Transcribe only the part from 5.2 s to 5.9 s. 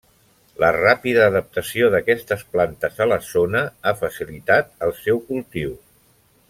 cultiu.